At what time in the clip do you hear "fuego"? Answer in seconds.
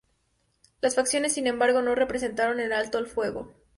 3.05-3.53